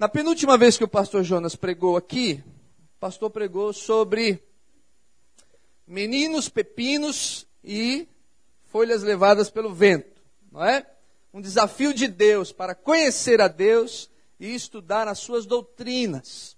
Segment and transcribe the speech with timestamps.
[0.00, 2.42] Na penúltima vez que o pastor Jonas pregou aqui,
[2.96, 4.42] o pastor pregou sobre
[5.86, 8.08] meninos, pepinos e
[8.64, 10.86] folhas levadas pelo vento, não é?
[11.34, 14.08] Um desafio de Deus para conhecer a Deus
[14.38, 16.56] e estudar as suas doutrinas.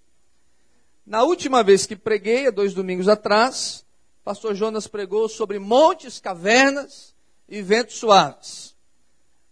[1.05, 3.85] Na última vez que preguei, há dois domingos atrás,
[4.23, 7.13] pastor Jonas pregou sobre montes, cavernas
[7.49, 8.72] e ventos suaves.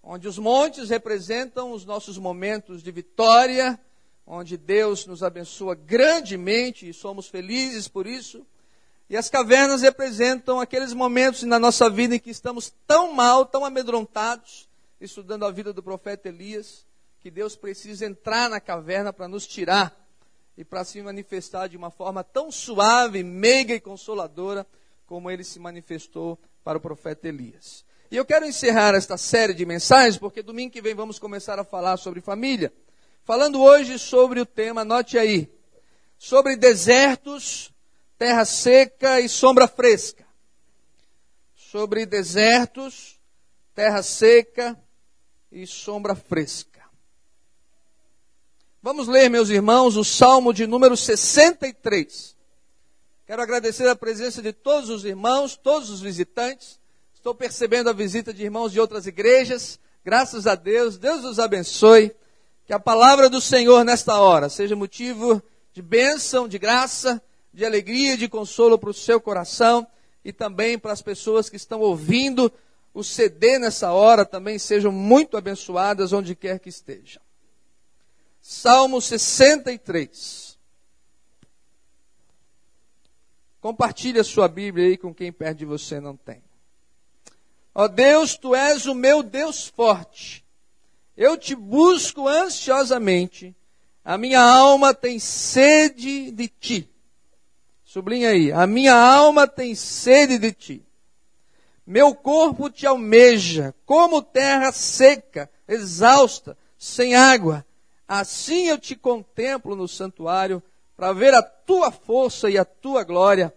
[0.02, 3.78] Onde os montes representam os nossos momentos de vitória,
[4.26, 8.46] onde Deus nos abençoa grandemente e somos felizes por isso.
[9.08, 13.64] E as cavernas representam aqueles momentos na nossa vida em que estamos tão mal, tão
[13.64, 14.68] amedrontados,
[15.00, 16.86] estudando a vida do profeta Elias,
[17.18, 19.94] que Deus precisa entrar na caverna para nos tirar
[20.56, 24.66] e para se manifestar de uma forma tão suave, meiga e consoladora
[25.06, 27.84] como ele se manifestou para o profeta Elias.
[28.10, 31.64] E eu quero encerrar esta série de mensagens, porque domingo que vem vamos começar a
[31.64, 32.72] falar sobre família.
[33.22, 35.48] Falando hoje sobre o tema, anote aí,
[36.18, 37.72] sobre desertos,
[38.18, 40.26] terra seca e sombra fresca.
[41.54, 43.20] Sobre desertos,
[43.76, 44.76] terra seca
[45.52, 46.80] e sombra fresca.
[48.82, 52.36] Vamos ler, meus irmãos, o Salmo de número 63.
[53.24, 56.79] Quero agradecer a presença de todos os irmãos, todos os visitantes.
[57.20, 59.78] Estou percebendo a visita de irmãos de outras igrejas.
[60.02, 62.16] Graças a Deus, Deus os abençoe.
[62.64, 68.16] Que a palavra do Senhor nesta hora seja motivo de bênção, de graça, de alegria,
[68.16, 69.86] de consolo para o seu coração
[70.24, 72.50] e também para as pessoas que estão ouvindo
[72.94, 77.20] o CD nessa hora também sejam muito abençoadas onde quer que estejam.
[78.40, 80.58] Salmo 63.
[83.60, 86.42] Compartilhe a sua Bíblia aí com quem perto de você não tem.
[87.74, 90.44] Ó Deus, tu és o meu Deus forte.
[91.16, 93.54] Eu te busco ansiosamente.
[94.04, 96.90] A minha alma tem sede de ti.
[97.84, 98.52] Sublinha aí.
[98.52, 100.86] A minha alma tem sede de ti.
[101.86, 107.66] Meu corpo te almeja, como terra seca, exausta, sem água.
[108.06, 110.62] Assim eu te contemplo no santuário,
[110.96, 113.54] para ver a tua força e a tua glória,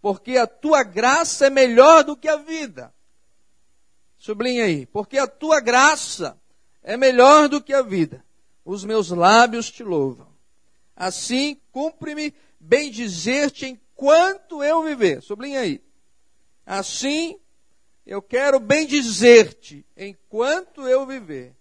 [0.00, 2.92] porque a tua graça é melhor do que a vida.
[4.22, 6.40] Sublinha aí, porque a tua graça
[6.80, 8.24] é melhor do que a vida.
[8.64, 10.28] Os meus lábios te louvam.
[10.94, 15.20] Assim, cumpre-me bem dizer-te enquanto eu viver.
[15.22, 15.82] Sublinha aí.
[16.64, 17.36] Assim,
[18.06, 21.56] eu quero bem dizer-te, enquanto eu viver,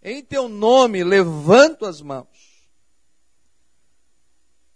[0.00, 2.68] em teu nome levanto as mãos.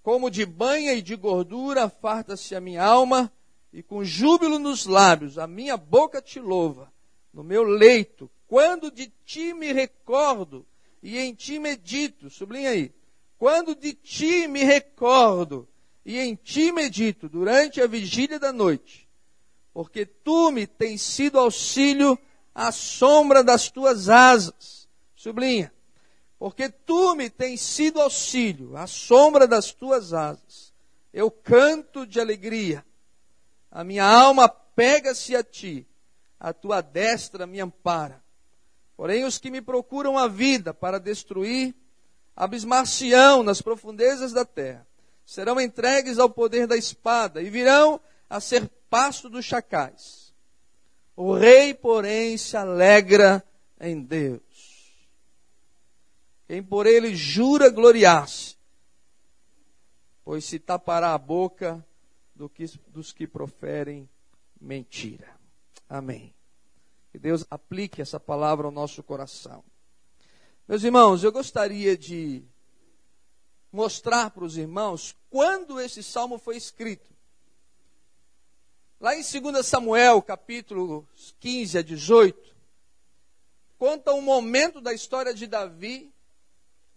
[0.02, 3.32] Como de banha e de gordura farta-se a minha alma,
[3.72, 6.92] e com júbilo nos lábios a minha boca te louva.
[7.38, 10.66] No meu leito, quando de ti me recordo
[11.00, 12.92] e em ti medito, sublinha aí.
[13.38, 15.68] Quando de ti me recordo
[16.04, 19.08] e em ti medito durante a vigília da noite,
[19.72, 22.18] porque tu me tens sido auxílio
[22.52, 24.88] à sombra das tuas asas.
[25.14, 25.72] Sublinha.
[26.40, 30.72] Porque tu me tens sido auxílio à sombra das tuas asas.
[31.12, 32.84] Eu canto de alegria.
[33.70, 35.86] A minha alma pega-se a ti.
[36.38, 38.22] A tua destra me ampara.
[38.96, 41.74] Porém, os que me procuram a vida para destruir,
[42.34, 44.86] abismar-se-ão nas profundezas da terra.
[45.24, 50.34] Serão entregues ao poder da espada e virão a ser pasto dos chacais.
[51.14, 53.44] O rei, porém, se alegra
[53.80, 54.40] em Deus.
[56.46, 58.56] Quem por ele jura gloriar-se,
[60.24, 61.84] pois se tapará a boca
[62.34, 64.08] do que, dos que proferem
[64.60, 65.37] mentira.
[65.88, 66.34] Amém.
[67.10, 69.64] Que Deus aplique essa palavra ao nosso coração.
[70.66, 72.44] Meus irmãos, eu gostaria de
[73.72, 77.08] mostrar para os irmãos quando esse salmo foi escrito.
[79.00, 81.08] Lá em 2 Samuel, capítulo
[81.40, 82.56] 15 a 18,
[83.78, 86.12] conta um momento da história de Davi,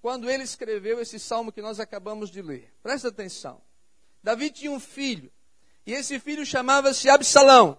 [0.01, 2.73] quando ele escreveu esse salmo que nós acabamos de ler.
[2.81, 3.61] Presta atenção.
[4.23, 5.31] Davi tinha um filho,
[5.85, 7.77] e esse filho chamava-se Absalão.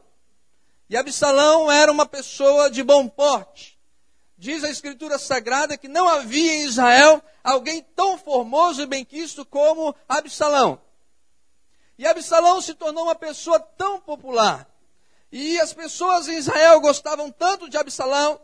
[0.92, 3.80] E Absalão era uma pessoa de bom porte.
[4.36, 9.96] Diz a Escritura Sagrada que não havia em Israel alguém tão formoso e benquisto como
[10.06, 10.78] Absalão.
[11.96, 14.68] E Absalão se tornou uma pessoa tão popular.
[15.32, 18.38] E as pessoas em Israel gostavam tanto de Absalão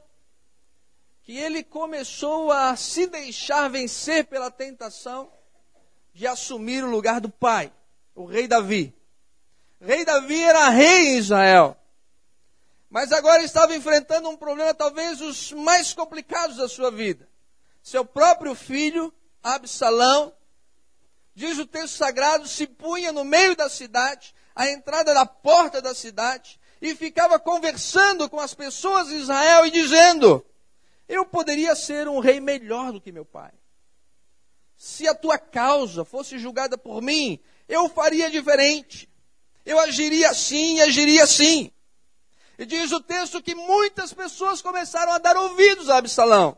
[1.25, 5.31] que ele começou a se deixar vencer pela tentação
[6.15, 7.71] de assumir o lugar do pai,
[8.15, 8.97] o rei Davi.
[9.79, 11.78] rei Davi era rei em Israel.
[12.91, 17.29] Mas agora estava enfrentando um problema talvez os mais complicados da sua vida.
[17.83, 19.13] Seu próprio filho
[19.43, 20.33] Absalão,
[21.35, 25.95] diz o texto sagrado, se punha no meio da cidade, à entrada da porta da
[25.95, 30.45] cidade, e ficava conversando com as pessoas de Israel e dizendo:
[31.09, 33.53] Eu poderia ser um rei melhor do que meu pai.
[34.77, 39.09] Se a tua causa fosse julgada por mim, eu faria diferente.
[39.67, 41.73] Eu agiria assim, agiria assim.
[42.59, 46.57] E diz o texto que muitas pessoas começaram a dar ouvidos a Absalão.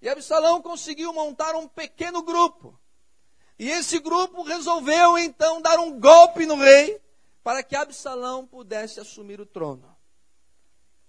[0.00, 2.78] E Absalão conseguiu montar um pequeno grupo.
[3.58, 7.00] E esse grupo resolveu então dar um golpe no rei
[7.42, 9.96] para que Absalão pudesse assumir o trono.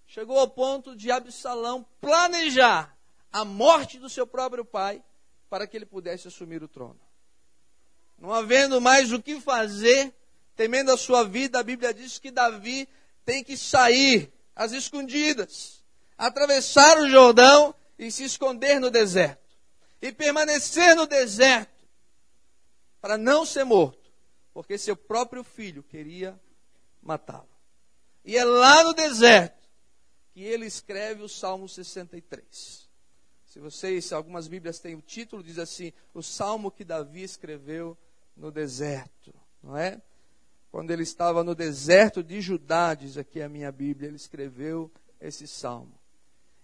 [0.08, 2.98] Chegou ao ponto de Absalão planejar
[3.32, 5.04] a morte do seu próprio pai
[5.50, 7.00] para que ele pudesse assumir o trono.
[8.18, 10.12] Não havendo mais o que fazer,
[10.56, 12.90] temendo a sua vida, a Bíblia diz que Davi
[13.28, 15.84] tem que sair às escondidas,
[16.18, 19.46] atravessar o Jordão e se esconder no deserto.
[20.02, 21.86] E permanecer no deserto
[23.02, 24.10] para não ser morto,
[24.54, 26.40] porque seu próprio filho queria
[27.02, 27.50] matá-lo.
[28.24, 29.68] E é lá no deserto
[30.32, 32.88] que ele escreve o Salmo 63.
[33.46, 37.98] Se vocês, algumas Bíblias têm o título, diz assim: o salmo que Davi escreveu
[38.38, 40.02] no deserto, não é?
[40.78, 45.48] Quando ele estava no deserto de Judá, diz aqui a minha Bíblia, ele escreveu esse
[45.48, 46.00] salmo.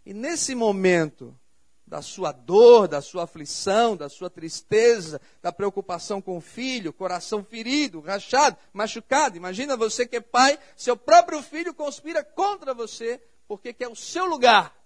[0.06, 1.36] E nesse momento
[1.84, 7.44] da sua dor, da sua aflição, da sua tristeza, da preocupação com o filho, coração
[7.44, 9.36] ferido, rachado, machucado.
[9.36, 14.28] Imagina você que é pai, seu próprio filho conspira contra você porque quer o seu
[14.28, 14.80] lugar,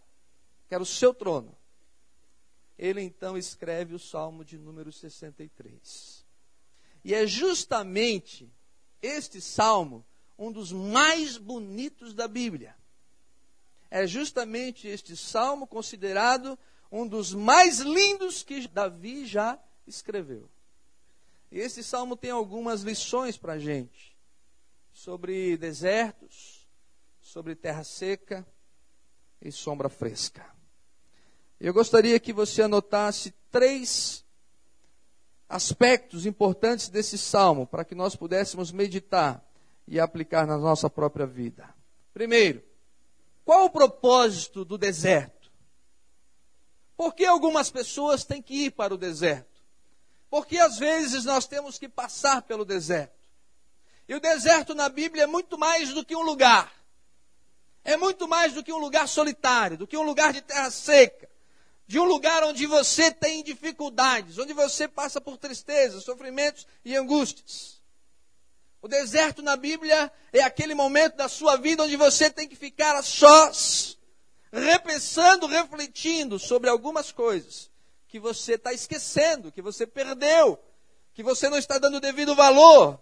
[0.69, 1.53] quer o seu trono
[2.79, 6.25] ele então escreve o Salmo de número 63.
[7.03, 8.49] E é justamente
[9.01, 10.05] este salmo
[10.37, 12.75] um dos mais bonitos da Bíblia.
[13.89, 16.57] É justamente este salmo considerado
[16.91, 20.49] um dos mais lindos que Davi já escreveu.
[21.51, 24.15] E esse salmo tem algumas lições para a gente
[24.93, 26.67] sobre desertos,
[27.21, 28.45] sobre terra seca
[29.41, 30.45] e sombra fresca.
[31.59, 34.25] Eu gostaria que você anotasse três
[35.49, 39.43] aspectos importantes desse salmo para que nós pudéssemos meditar
[39.87, 41.73] e aplicar na nossa própria vida.
[42.13, 42.61] Primeiro,
[43.45, 45.51] qual o propósito do deserto?
[46.97, 49.61] Por que algumas pessoas têm que ir para o deserto?
[50.29, 53.15] Porque às vezes nós temos que passar pelo deserto.
[54.07, 56.73] E o deserto na Bíblia é muito mais do que um lugar.
[57.83, 61.29] É muito mais do que um lugar solitário, do que um lugar de terra seca
[61.87, 67.81] de um lugar onde você tem dificuldades, onde você passa por tristezas, sofrimentos e angústias.
[68.81, 72.93] O deserto na Bíblia é aquele momento da sua vida onde você tem que ficar
[72.95, 73.97] a sós,
[74.51, 77.71] repensando, refletindo sobre algumas coisas
[78.07, 80.59] que você está esquecendo, que você perdeu,
[81.13, 83.01] que você não está dando devido valor.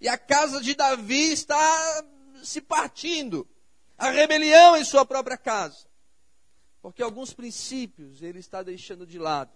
[0.00, 2.04] E a casa de Davi está
[2.42, 3.46] se partindo.
[3.96, 5.86] A rebelião em sua própria casa.
[6.84, 9.50] Porque alguns princípios ele está deixando de lado.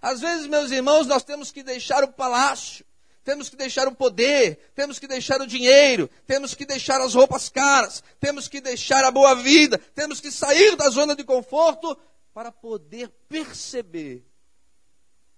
[0.00, 2.86] Às vezes, meus irmãos, nós temos que deixar o palácio,
[3.24, 7.48] temos que deixar o poder, temos que deixar o dinheiro, temos que deixar as roupas
[7.48, 11.98] caras, temos que deixar a boa vida, temos que sair da zona de conforto
[12.32, 14.24] para poder perceber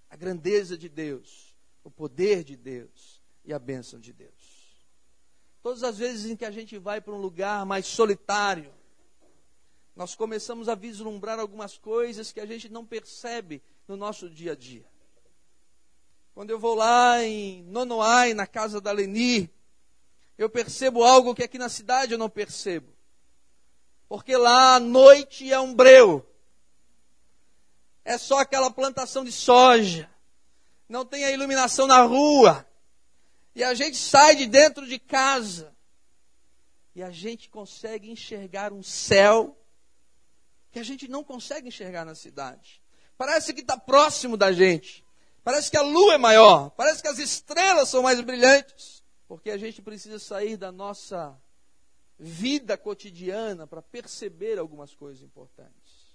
[0.07, 4.35] a grandeza de Deus, o poder de Deus e a bênção de Deus.
[5.63, 8.71] Todas as vezes em que a gente vai para um lugar mais solitário,
[9.95, 14.55] nós começamos a vislumbrar algumas coisas que a gente não percebe no nosso dia a
[14.55, 14.85] dia.
[16.33, 19.49] Quando eu vou lá em Nonoai, na casa da Leni,
[20.37, 22.93] eu percebo algo que aqui na cidade eu não percebo.
[24.09, 26.29] Porque lá à noite é um breu.
[28.03, 30.09] É só aquela plantação de soja.
[30.89, 32.67] Não tem a iluminação na rua.
[33.55, 35.73] E a gente sai de dentro de casa.
[36.93, 39.57] E a gente consegue enxergar um céu
[40.75, 42.81] que a gente não consegue enxergar na cidade.
[43.17, 45.05] Parece que está próximo da gente.
[45.41, 46.69] Parece que a lua é maior.
[46.71, 49.01] Parece que as estrelas são mais brilhantes.
[49.25, 51.33] Porque a gente precisa sair da nossa
[52.19, 56.13] vida cotidiana para perceber algumas coisas importantes.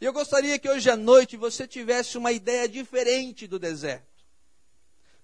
[0.00, 4.26] E eu gostaria que hoje à noite você tivesse uma ideia diferente do deserto.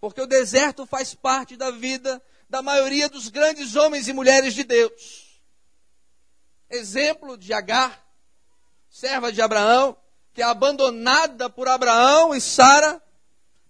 [0.00, 4.62] Porque o deserto faz parte da vida da maioria dos grandes homens e mulheres de
[4.62, 5.42] Deus.
[6.70, 8.11] Exemplo de Agar,
[8.92, 9.96] serva de Abraão,
[10.34, 13.02] que é abandonada por Abraão e Sara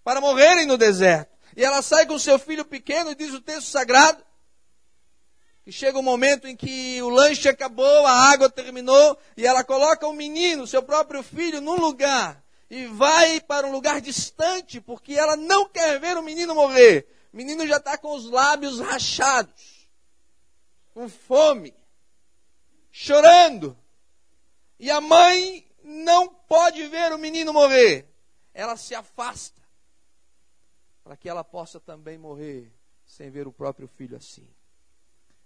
[0.03, 1.31] para morrerem no deserto.
[1.55, 4.21] E ela sai com seu filho pequeno, e diz o texto sagrado,
[5.63, 10.05] que chega um momento em que o lanche acabou, a água terminou, e ela coloca
[10.05, 15.37] o menino, seu próprio filho, num lugar, e vai para um lugar distante, porque ela
[15.37, 17.07] não quer ver o menino morrer.
[17.31, 19.87] O menino já está com os lábios rachados,
[20.93, 21.73] com fome,
[22.91, 23.77] chorando.
[24.83, 28.05] E a mãe não pode ver o menino morrer.
[28.53, 29.61] Ela se afasta
[31.01, 32.69] para que ela possa também morrer
[33.05, 34.45] sem ver o próprio filho assim.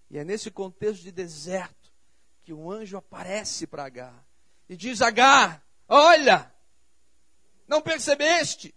[0.10, 1.94] E é nesse contexto de deserto
[2.41, 4.27] que um anjo aparece para Agar
[4.67, 6.51] e diz: Agar, olha,
[7.67, 8.74] não percebeste?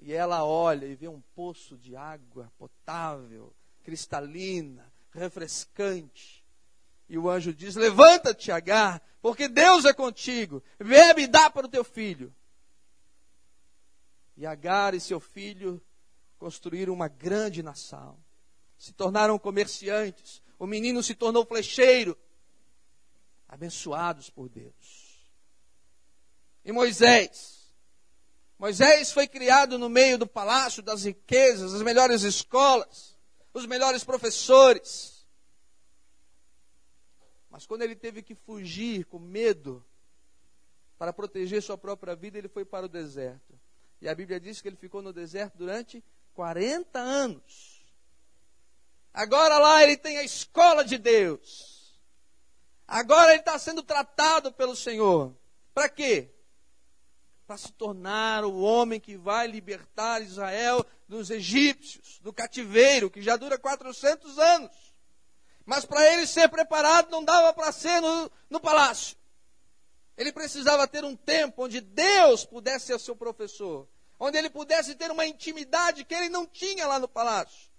[0.00, 3.54] E ela olha e vê um poço de água potável,
[3.84, 6.37] cristalina, refrescante.
[7.08, 10.62] E o anjo diz: Levanta-te, Agar, porque Deus é contigo.
[10.78, 12.34] Bebe e dá para o teu filho.
[14.36, 15.82] E Agar e seu filho
[16.38, 18.18] construíram uma grande nação.
[18.76, 20.42] Se tornaram comerciantes.
[20.58, 22.16] O menino se tornou flecheiro.
[23.48, 25.08] Abençoados por Deus.
[26.64, 27.58] E Moisés?
[28.58, 33.16] Moisés foi criado no meio do palácio das riquezas, das melhores escolas,
[33.54, 35.17] os melhores professores.
[37.50, 39.84] Mas quando ele teve que fugir com medo
[40.98, 43.58] para proteger sua própria vida, ele foi para o deserto.
[44.00, 47.78] E a Bíblia diz que ele ficou no deserto durante 40 anos.
[49.12, 51.98] Agora lá ele tem a escola de Deus.
[52.86, 55.36] Agora ele está sendo tratado pelo Senhor.
[55.74, 56.30] Para quê?
[57.46, 63.36] Para se tornar o homem que vai libertar Israel dos egípcios, do cativeiro, que já
[63.36, 64.87] dura 400 anos.
[65.68, 69.16] Mas para ele ser preparado não dava para ser no, no palácio.
[70.16, 73.86] Ele precisava ter um tempo onde Deus pudesse ser seu professor
[74.18, 77.70] onde ele pudesse ter uma intimidade que ele não tinha lá no palácio,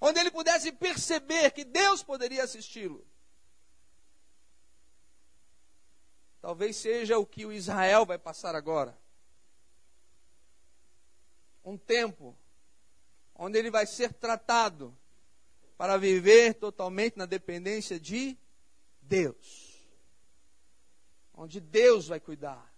[0.00, 3.06] onde ele pudesse perceber que Deus poderia assisti-lo.
[6.40, 8.96] Talvez seja o que o Israel vai passar agora.
[11.64, 12.36] Um tempo
[13.34, 14.96] onde ele vai ser tratado
[15.76, 18.36] para viver totalmente na dependência de
[19.00, 19.74] Deus.
[21.34, 22.74] Onde Deus vai cuidar,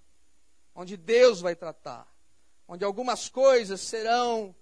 [0.74, 2.08] onde Deus vai tratar
[2.68, 4.54] onde algumas coisas serão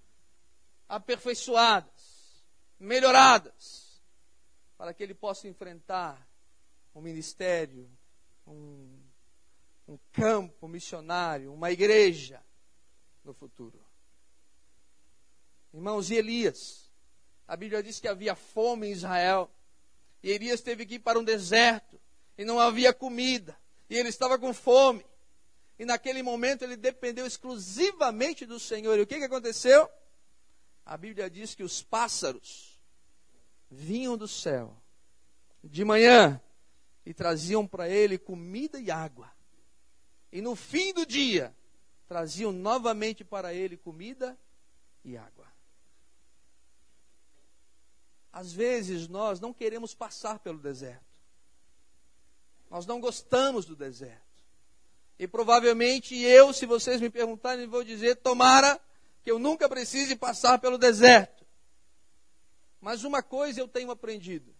[0.89, 2.45] aperfeiçoadas,
[2.79, 4.01] melhoradas,
[4.79, 6.25] para que ele possa enfrentar
[6.95, 7.91] um ministério,
[8.47, 9.03] um,
[9.89, 12.41] um campo missionário, uma igreja
[13.25, 13.85] no futuro.
[15.75, 16.86] Irmãos, e Elias?
[17.47, 19.51] A Bíblia diz que havia fome em Israel.
[20.23, 22.01] E Elias teve que ir para um deserto.
[22.37, 23.57] E não havia comida.
[23.89, 25.05] E ele estava com fome.
[25.79, 28.99] E naquele momento ele dependeu exclusivamente do Senhor.
[28.99, 29.89] E o que, que aconteceu?
[30.85, 32.81] A Bíblia diz que os pássaros
[33.71, 34.77] vinham do céu
[35.63, 36.41] de manhã
[37.05, 39.31] e traziam para ele comida e água.
[40.33, 41.55] E no fim do dia,
[42.07, 44.39] traziam novamente para ele comida
[45.05, 45.56] e água.
[48.37, 51.07] Às vezes nós não queremos passar pelo deserto.
[52.69, 54.45] Nós não gostamos do deserto.
[55.19, 58.79] E provavelmente eu, se vocês me perguntarem, vou dizer: tomara
[59.23, 61.47] que eu nunca precise passar pelo deserto.
[62.79, 64.55] Mas uma coisa eu tenho aprendido.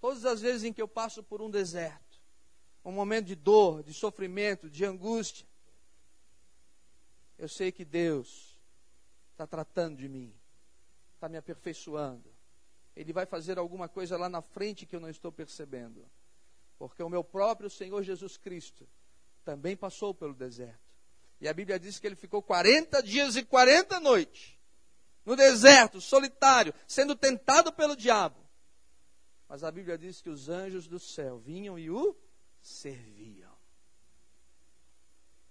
[0.00, 2.20] Todas as vezes em que eu passo por um deserto,
[2.84, 5.46] um momento de dor, de sofrimento, de angústia,
[7.38, 8.58] eu sei que Deus
[9.30, 10.34] está tratando de mim,
[11.22, 12.28] está me aperfeiçoando.
[12.96, 16.04] Ele vai fazer alguma coisa lá na frente que eu não estou percebendo.
[16.76, 18.88] Porque o meu próprio Senhor Jesus Cristo
[19.44, 20.80] também passou pelo deserto.
[21.40, 24.58] E a Bíblia diz que ele ficou 40 dias e 40 noites
[25.24, 28.36] no deserto, solitário, sendo tentado pelo diabo.
[29.48, 32.16] Mas a Bíblia diz que os anjos do céu vinham e o
[32.60, 33.52] serviam.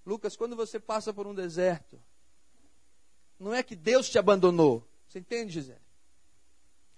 [0.06, 2.02] Lucas, quando você passa por um deserto,
[3.40, 4.91] não é que Deus te abandonou.
[5.12, 5.78] Você entende, Gisele?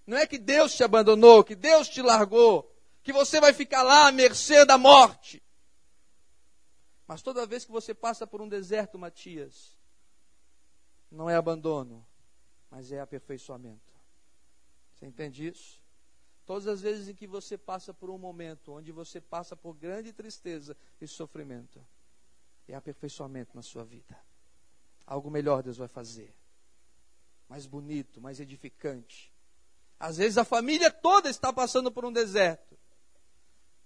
[0.06, 4.08] Não é que Deus te abandonou, que Deus te largou que você vai ficar lá
[4.08, 5.42] à mercê da morte.
[7.08, 9.76] Mas toda vez que você passa por um deserto, Matias,
[11.10, 12.06] não é abandono,
[12.70, 13.92] mas é aperfeiçoamento.
[14.94, 15.82] Você entende isso?
[16.46, 20.14] Todas as vezes em que você passa por um momento onde você passa por grande
[20.14, 21.84] tristeza e sofrimento,
[22.68, 24.16] é aperfeiçoamento na sua vida.
[25.04, 26.32] Algo melhor Deus vai fazer.
[27.54, 29.32] Mais bonito, mais edificante.
[30.00, 32.76] Às vezes a família toda está passando por um deserto.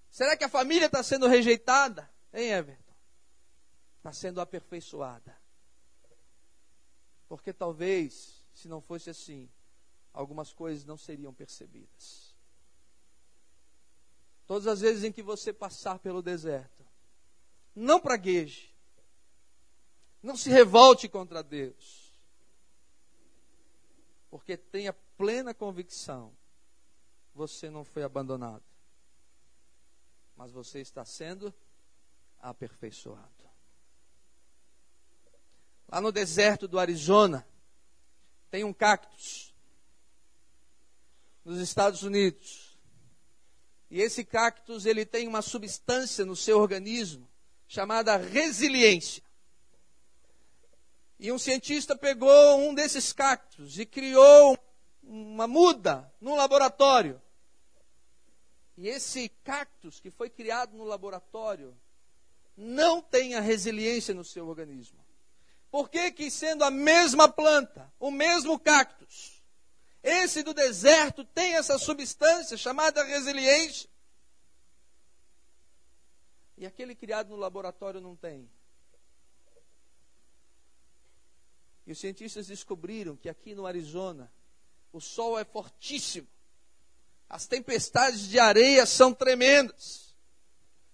[0.10, 2.10] Será que a família está sendo rejeitada?
[2.32, 2.94] Hein, Everton?
[3.98, 5.38] Está sendo aperfeiçoada.
[7.28, 9.50] Porque talvez, se não fosse assim,
[10.14, 12.34] algumas coisas não seriam percebidas.
[14.46, 16.88] Todas as vezes em que você passar pelo deserto,
[17.76, 18.74] Não pragueje.
[20.24, 22.07] Não se revolte contra Deus.
[24.30, 26.32] Porque tenha plena convicção:
[27.34, 28.64] você não foi abandonado,
[30.36, 31.54] mas você está sendo
[32.40, 33.38] aperfeiçoado.
[35.90, 37.48] Lá no deserto do Arizona,
[38.50, 39.54] tem um cactus.
[41.46, 42.78] Nos Estados Unidos.
[43.90, 47.28] E esse cactus, ele tem uma substância no seu organismo
[47.68, 49.24] chamada resiliência.
[51.20, 54.58] E um cientista pegou um desses cactos e criou
[55.02, 57.22] uma muda no laboratório.
[58.78, 61.76] E esse cactus que foi criado no laboratório
[62.56, 64.98] não tem a resiliência no seu organismo.
[65.72, 69.44] Por que, que sendo a mesma planta, o mesmo cactus,
[70.04, 73.90] esse do deserto tem essa substância chamada resiliência?
[76.58, 78.50] E aquele criado no laboratório não tem.
[81.88, 84.30] E os cientistas descobriram que aqui no Arizona,
[84.92, 86.28] o sol é fortíssimo.
[87.30, 90.14] As tempestades de areia são tremendas.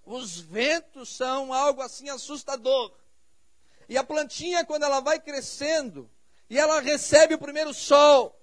[0.06, 2.94] Os ventos são algo assim assustador.
[3.90, 6.08] E a plantinha, quando ela vai crescendo,
[6.48, 8.40] e ela recebe o primeiro sol,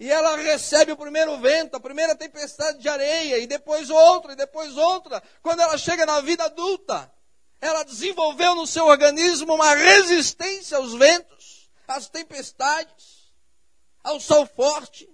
[0.00, 4.36] e ela recebe o primeiro vento, a primeira tempestade de areia, e depois outra, e
[4.36, 7.12] depois outra, quando ela chega na vida adulta,
[7.60, 13.30] ela desenvolveu no seu organismo uma resistência aos ventos, às tempestades,
[14.02, 15.08] ao sol forte.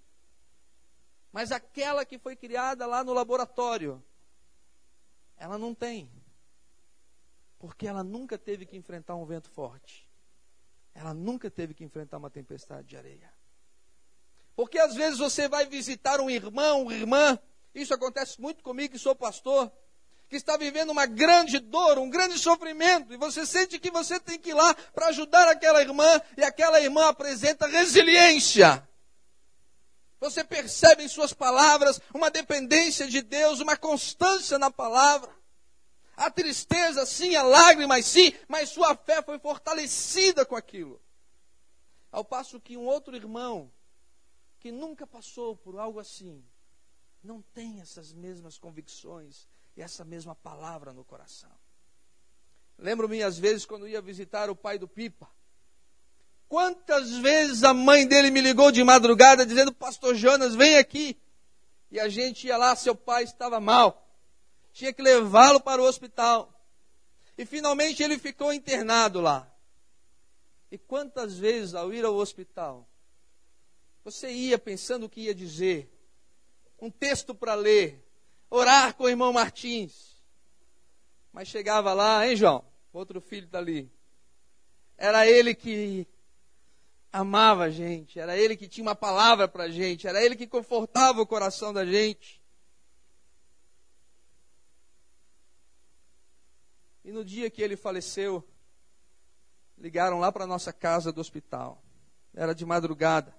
[1.33, 4.03] Mas aquela que foi criada lá no laboratório,
[5.37, 6.11] ela não tem.
[7.59, 10.09] Porque ela nunca teve que enfrentar um vento forte.
[10.95, 13.31] Ela nunca teve que enfrentar uma tempestade de areia.
[14.55, 17.39] Porque às vezes você vai visitar um irmão, uma irmã,
[17.75, 19.71] isso acontece muito comigo que sou pastor,
[20.29, 24.39] que está vivendo uma grande dor, um grande sofrimento, e você sente que você tem
[24.39, 28.87] que ir lá para ajudar aquela irmã, e aquela irmã apresenta resiliência.
[30.19, 35.31] Você percebe em suas palavras uma dependência de Deus, uma constância na palavra.
[36.17, 41.01] A tristeza, sim, a lágrimas, sim, mas sua fé foi fortalecida com aquilo.
[42.11, 43.71] Ao passo que um outro irmão,
[44.59, 46.43] que nunca passou por algo assim,
[47.23, 51.51] não tem essas mesmas convicções e essa mesma palavra no coração.
[52.79, 55.29] Lembro-me, às vezes, quando ia visitar o pai do Pipa.
[56.49, 61.21] Quantas vezes a mãe dele me ligou de madrugada dizendo: Pastor Jonas, vem aqui.
[61.91, 64.07] E a gente ia lá, seu pai estava mal
[64.77, 66.53] tinha que levá-lo para o hospital.
[67.39, 69.51] E finalmente ele ficou internado lá.
[70.71, 72.87] E quantas vezes ao ir ao hospital,
[74.05, 75.91] você ia pensando o que ia dizer,
[76.79, 78.06] um texto para ler,
[78.51, 80.17] orar com o irmão Martins.
[81.33, 82.65] Mas chegava lá, hein, João?
[82.93, 83.91] Outro filho está ali.
[84.97, 86.07] Era ele que
[87.13, 90.47] amava a gente, era ele que tinha uma palavra para a gente, era ele que
[90.47, 92.43] confortava o coração da gente.
[97.05, 98.43] E no dia que ele faleceu,
[99.79, 101.83] ligaram lá para a nossa casa do hospital.
[102.35, 103.35] Era de madrugada.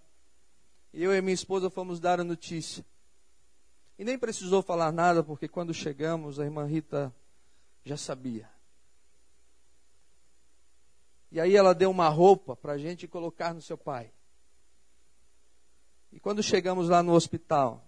[0.93, 2.86] Eu e minha esposa fomos dar a notícia.
[3.97, 7.13] E nem precisou falar nada, porque quando chegamos, a irmã Rita
[7.83, 8.49] já sabia.
[11.31, 14.12] E aí ela deu uma roupa para a gente colocar no seu pai.
[16.12, 17.83] E quando chegamos lá no hospital,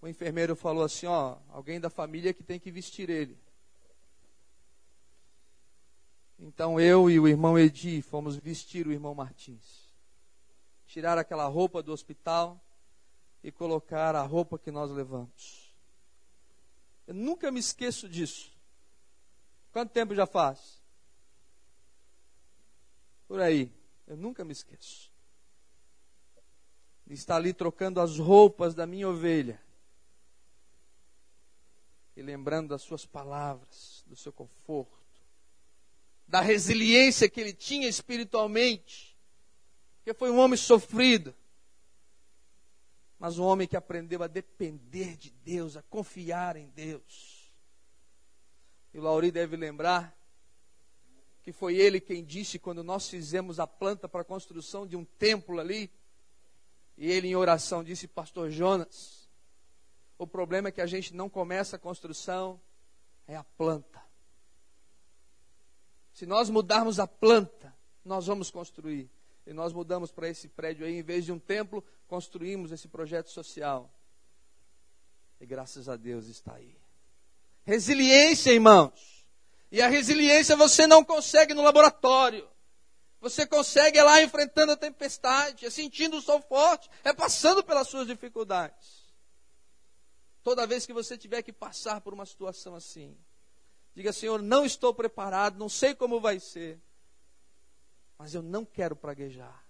[0.00, 3.38] o enfermeiro falou assim: ó, alguém da família que tem que vestir ele.
[6.38, 9.90] Então eu e o irmão Edi fomos vestir o irmão Martins.
[10.86, 12.58] Tirar aquela roupa do hospital
[13.42, 15.74] e colocar a roupa que nós levamos.
[17.06, 18.52] Eu nunca me esqueço disso.
[19.72, 20.80] Quanto tempo já faz?
[23.26, 23.72] Por aí.
[24.06, 25.10] Eu nunca me esqueço.
[27.08, 29.60] Está ali trocando as roupas da minha ovelha.
[32.16, 35.00] E lembrando das suas palavras, do seu conforto
[36.30, 39.18] da resiliência que ele tinha espiritualmente,
[39.96, 41.34] porque foi um homem sofrido,
[43.20, 47.52] mas um homem que aprendeu a depender de Deus, a confiar em Deus.
[48.94, 50.18] E o Lauri deve lembrar
[51.42, 55.04] que foi ele quem disse quando nós fizemos a planta para a construção de um
[55.04, 55.90] templo ali,
[56.96, 59.28] e ele em oração disse, Pastor Jonas,
[60.16, 62.58] o problema é que a gente não começa a construção,
[63.28, 64.02] é a planta.
[66.14, 69.10] Se nós mudarmos a planta, nós vamos construir.
[69.50, 73.30] E nós mudamos para esse prédio aí, em vez de um templo, construímos esse projeto
[73.30, 73.92] social.
[75.40, 76.78] E graças a Deus está aí.
[77.64, 79.26] Resiliência, irmãos.
[79.68, 82.48] E a resiliência você não consegue no laboratório.
[83.20, 87.88] Você consegue é lá enfrentando a tempestade, é sentindo o sol forte, é passando pelas
[87.88, 89.04] suas dificuldades.
[90.44, 93.18] Toda vez que você tiver que passar por uma situação assim,
[93.96, 96.80] diga: Senhor, não estou preparado, não sei como vai ser,
[98.20, 99.66] mas eu não quero praguejar.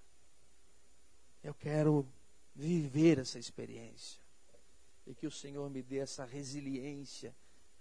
[1.40, 2.04] Eu quero
[2.52, 4.20] viver essa experiência.
[5.06, 7.32] E que o Senhor me dê essa resiliência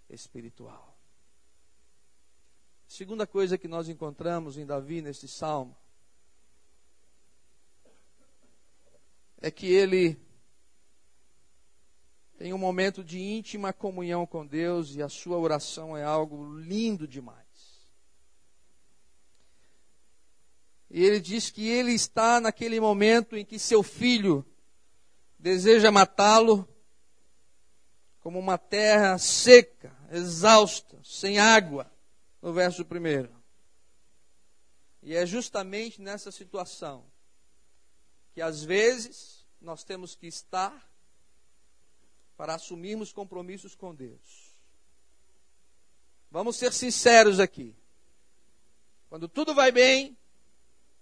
[0.08, 0.96] espiritual.
[2.88, 5.76] Segunda coisa que nós encontramos em Davi neste salmo
[9.42, 10.22] é que ele
[12.38, 17.08] tem um momento de íntima comunhão com Deus e a sua oração é algo lindo
[17.08, 17.49] demais.
[20.90, 24.46] E ele diz que ele está naquele momento em que seu filho
[25.38, 26.68] deseja matá-lo,
[28.20, 31.90] como uma terra seca, exausta, sem água,
[32.42, 33.34] no verso primeiro.
[35.02, 37.06] E é justamente nessa situação
[38.34, 40.90] que às vezes nós temos que estar
[42.36, 44.54] para assumirmos compromissos com Deus.
[46.32, 47.76] Vamos ser sinceros aqui.
[49.10, 50.18] Quando tudo vai bem,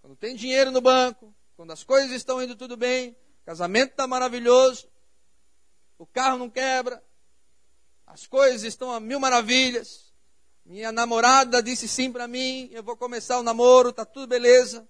[0.02, 4.90] quando tem dinheiro no banco, quando as coisas estão indo tudo bem, casamento está maravilhoso,
[5.98, 7.04] o carro não quebra,
[8.06, 10.14] as coisas estão a mil maravilhas.
[10.66, 14.88] Minha namorada disse sim para mim, eu vou começar o namoro, está tudo beleza.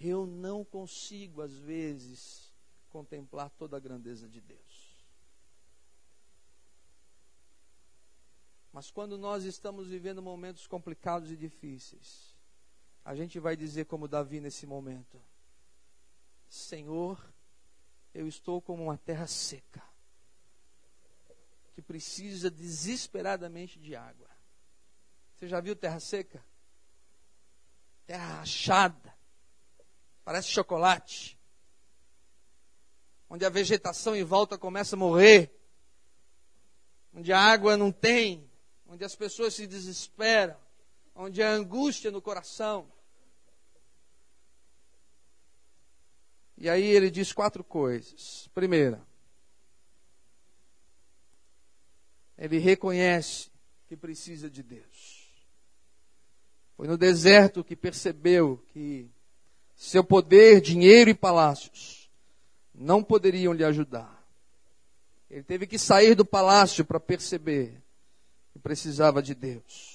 [0.00, 2.52] Eu não consigo, às vezes,
[2.90, 4.98] contemplar toda a grandeza de Deus.
[8.72, 12.33] Mas quando nós estamos vivendo momentos complicados e difíceis,
[13.04, 15.20] a gente vai dizer como Davi nesse momento:
[16.48, 17.22] Senhor,
[18.14, 19.82] eu estou como uma terra seca,
[21.74, 24.28] que precisa desesperadamente de água.
[25.36, 26.44] Você já viu terra seca?
[28.06, 29.14] Terra rachada,
[30.24, 31.38] parece chocolate.
[33.28, 35.50] Onde a vegetação em volta começa a morrer,
[37.12, 38.48] onde a água não tem,
[38.86, 40.56] onde as pessoas se desesperam,
[41.14, 42.86] onde há angústia no coração.
[46.56, 48.48] E aí ele diz quatro coisas.
[48.54, 49.02] Primeira,
[52.38, 53.50] ele reconhece
[53.86, 55.24] que precisa de Deus.
[56.76, 59.08] Foi no deserto que percebeu que
[59.76, 62.10] seu poder, dinheiro e palácios
[62.74, 64.24] não poderiam lhe ajudar.
[65.30, 67.82] Ele teve que sair do palácio para perceber
[68.52, 69.93] que precisava de Deus.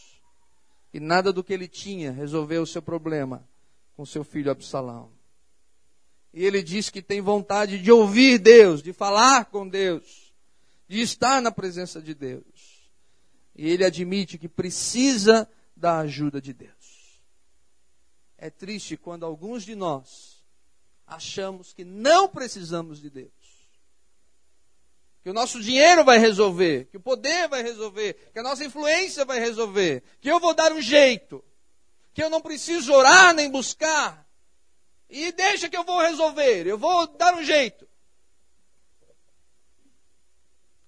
[0.94, 3.48] E nada do que ele tinha resolveu o seu problema
[3.96, 5.12] com seu filho Absalão.
[6.34, 10.34] E ele diz que tem vontade de ouvir Deus, de falar com Deus,
[10.88, 12.90] de estar na presença de Deus.
[13.56, 17.22] E ele admite que precisa da ajuda de Deus.
[18.38, 20.44] É triste quando alguns de nós
[21.06, 23.39] achamos que não precisamos de Deus.
[25.22, 29.26] Que o nosso dinheiro vai resolver, que o poder vai resolver, que a nossa influência
[29.26, 31.44] vai resolver, que eu vou dar um jeito,
[32.14, 34.26] que eu não preciso orar nem buscar,
[35.10, 37.88] e deixa que eu vou resolver, eu vou dar um jeito.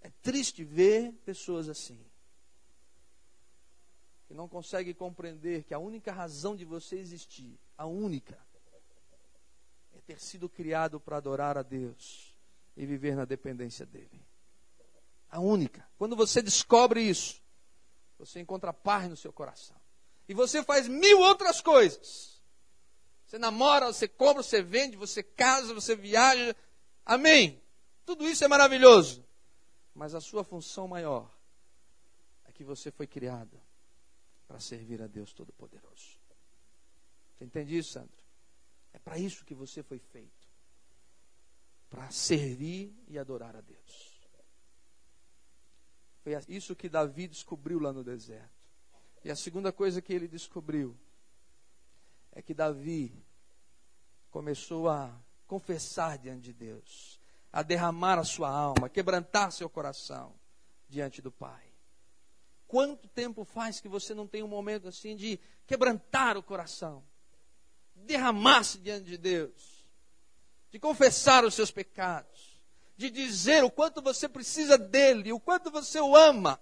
[0.02, 2.00] É triste ver pessoas assim,
[4.28, 8.40] que não conseguem compreender que a única razão de você existir, a única,
[10.12, 12.31] ter sido criado para adorar a Deus
[12.76, 14.26] e viver na dependência dele.
[15.30, 15.88] A única.
[15.98, 17.42] Quando você descobre isso,
[18.18, 19.76] você encontra paz no seu coração.
[20.28, 22.42] E você faz mil outras coisas.
[23.26, 26.56] Você namora, você compra, você vende, você casa, você viaja.
[27.06, 27.62] Amém.
[28.06, 29.26] Tudo isso é maravilhoso.
[29.94, 31.32] Mas a sua função maior
[32.46, 33.60] é que você foi criado
[34.48, 36.20] para servir a Deus Todo-Poderoso.
[37.38, 38.22] Você entende isso, Sandro?
[38.94, 40.41] É para isso que você foi feito
[41.92, 44.20] para servir e adorar a Deus.
[46.24, 48.68] Foi isso que Davi descobriu lá no deserto.
[49.24, 50.98] E a segunda coisa que ele descobriu
[52.32, 53.24] é que Davi
[54.32, 57.20] começou a confessar diante de Deus,
[57.54, 60.34] a derramar a sua alma, a quebrantar seu coração
[60.90, 61.64] diante do Pai.
[62.68, 67.04] Quanto tempo faz que você não tem um momento assim de quebrantar o coração?
[68.06, 69.71] derramar-se diante de Deus,
[70.72, 72.62] de confessar os seus pecados,
[72.96, 76.60] de dizer o quanto você precisa dele, o quanto você o ama.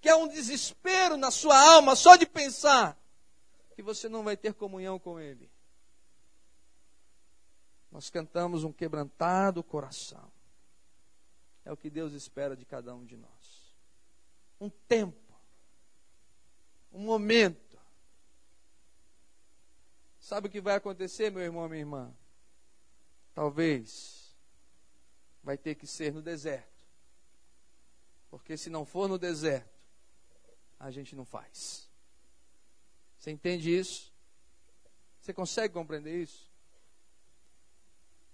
[0.00, 2.96] Que é um desespero na sua alma só de pensar
[3.74, 5.50] que você não vai ter comunhão com ele.
[7.90, 10.30] Nós cantamos um quebrantado coração.
[11.64, 13.30] É o que Deus espera de cada um de nós.
[14.60, 15.34] um tempo,
[16.92, 17.80] um momento.
[20.18, 22.14] Sabe o que vai acontecer, meu irmão, minha irmã?
[23.40, 24.36] Talvez
[25.42, 26.84] vai ter que ser no deserto.
[28.28, 29.80] Porque se não for no deserto,
[30.78, 31.88] a gente não faz.
[33.16, 34.12] Você entende isso?
[35.18, 36.52] Você consegue compreender isso?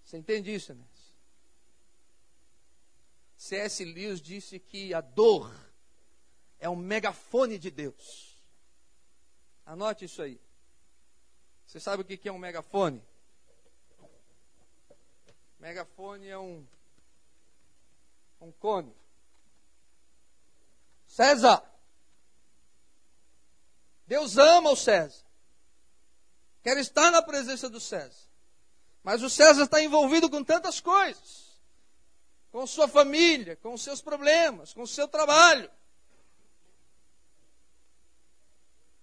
[0.02, 1.14] Você entende isso, Inês?
[3.36, 3.84] C.S.
[3.84, 5.54] Lewis disse que a dor
[6.58, 8.36] é um megafone de Deus.
[9.64, 10.40] Anote isso aí.
[11.64, 13.00] Você sabe o que é um megafone?
[15.58, 16.66] Megafone é um,
[18.40, 18.94] um cone.
[21.06, 21.62] César!
[24.06, 25.24] Deus ama o César.
[26.62, 28.26] Quer estar na presença do César.
[29.02, 31.60] Mas o César está envolvido com tantas coisas.
[32.50, 35.70] Com sua família, com seus problemas, com seu trabalho.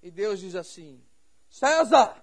[0.01, 1.01] E Deus diz assim:
[1.49, 2.22] César!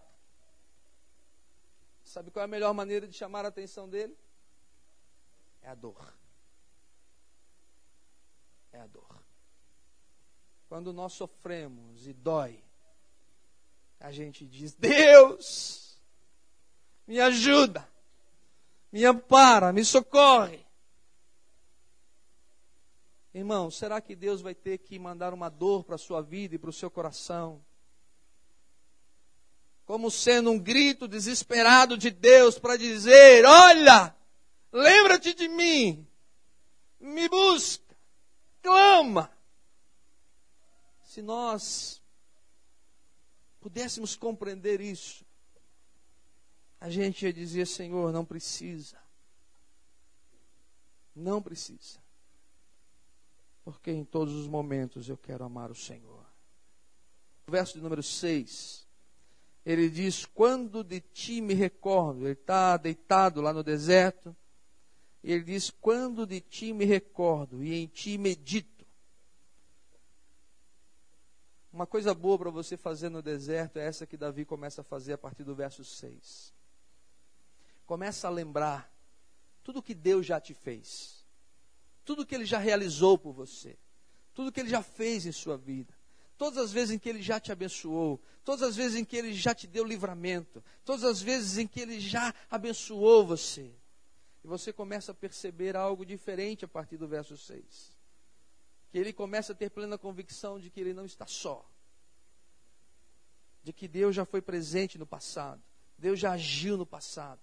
[2.10, 4.18] Sabe qual é a melhor maneira de chamar a atenção dele?
[5.62, 6.12] É a dor.
[8.72, 9.22] É a dor.
[10.68, 12.64] Quando nós sofremos e dói,
[14.00, 16.00] a gente diz: Deus,
[17.06, 17.88] me ajuda,
[18.90, 20.66] me ampara, me socorre.
[23.32, 26.58] Irmão, será que Deus vai ter que mandar uma dor para a sua vida e
[26.58, 27.64] para o seu coração?
[29.90, 34.14] Como sendo um grito desesperado de Deus para dizer: Olha,
[34.70, 36.06] lembra-te de mim,
[37.00, 37.96] me busca,
[38.62, 39.28] clama.
[41.02, 42.00] Se nós
[43.58, 45.26] pudéssemos compreender isso,
[46.80, 48.96] a gente ia dizer: Senhor, não precisa.
[51.16, 51.98] Não precisa.
[53.64, 56.24] Porque em todos os momentos eu quero amar o Senhor.
[57.44, 58.88] O verso de número 6,
[59.70, 64.36] ele diz: Quando de ti me recordo, ele está deitado lá no deserto,
[65.22, 68.84] ele diz: Quando de ti me recordo e em ti medito.
[71.72, 75.12] Uma coisa boa para você fazer no deserto é essa que Davi começa a fazer
[75.12, 76.52] a partir do verso 6.
[77.86, 78.92] Começa a lembrar
[79.62, 81.24] tudo que Deus já te fez,
[82.04, 83.78] tudo que Ele já realizou por você,
[84.34, 85.94] tudo que Ele já fez em sua vida,
[86.40, 89.34] todas as vezes em que Ele já te abençoou, todas as vezes em que Ele
[89.34, 93.70] já te deu livramento, todas as vezes em que Ele já abençoou você.
[94.42, 98.00] E você começa a perceber algo diferente a partir do verso 6
[98.90, 101.64] que ele começa a ter plena convicção de que ele não está só.
[103.62, 105.62] De que Deus já foi presente no passado.
[105.96, 107.40] Deus já agiu no passado.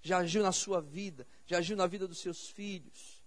[0.00, 1.26] Já agiu na sua vida.
[1.44, 3.22] Já agiu na vida dos seus filhos.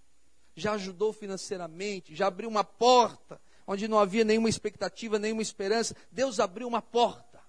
[0.55, 2.15] Já ajudou financeiramente.
[2.15, 5.95] Já abriu uma porta onde não havia nenhuma expectativa, nenhuma esperança.
[6.11, 7.39] Deus abriu uma porta.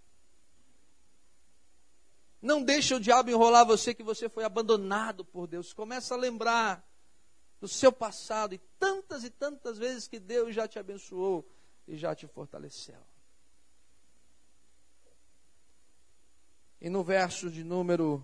[2.42, 5.72] Não deixe o diabo enrolar você que você foi abandonado por Deus.
[5.72, 6.86] Começa a lembrar
[7.58, 11.50] do seu passado e tantas e tantas vezes que Deus já te abençoou
[11.88, 13.00] e já te fortaleceu.
[16.82, 18.22] E no verso de número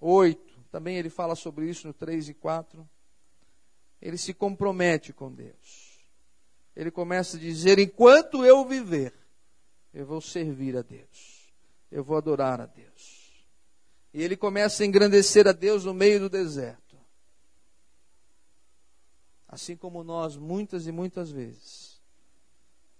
[0.00, 2.88] 8, também ele fala sobre isso no 3 e 4.
[4.00, 5.83] Ele se compromete com Deus.
[6.74, 9.14] Ele começa a dizer: enquanto eu viver,
[9.92, 11.52] eu vou servir a Deus,
[11.90, 13.46] eu vou adorar a Deus.
[14.12, 16.96] E ele começa a engrandecer a Deus no meio do deserto.
[19.48, 22.00] Assim como nós, muitas e muitas vezes,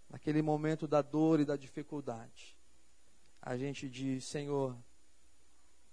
[0.09, 2.57] naquele momento da dor e da dificuldade,
[3.43, 4.77] a gente diz: Senhor,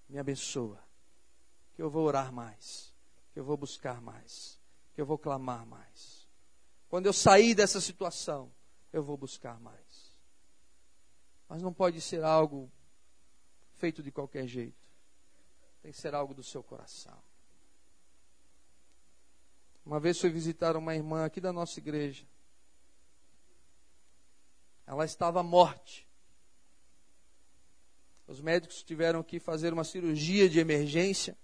[0.08, 0.80] me abençoa,
[1.74, 2.94] que eu vou orar mais,
[3.34, 4.60] que eu vou buscar mais,
[4.94, 6.21] que eu vou clamar mais.
[6.92, 8.52] Quando eu sair dessa situação,
[8.92, 10.12] eu vou buscar mais.
[11.48, 12.70] Mas não pode ser algo
[13.76, 14.86] feito de qualquer jeito.
[15.82, 17.18] Tem que ser algo do seu coração.
[19.86, 22.26] Uma vez fui visitar uma irmã aqui da nossa igreja.
[24.86, 26.06] Ela estava morte.
[28.28, 31.38] Os médicos tiveram que fazer uma cirurgia de emergência